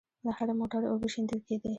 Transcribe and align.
له 0.25 0.31
هره 0.37 0.53
موټره 0.59 0.87
اوبه 0.89 1.07
شېندل 1.13 1.39
کېدې. 1.47 1.69